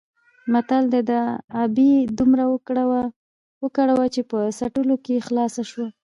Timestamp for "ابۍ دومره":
1.63-2.43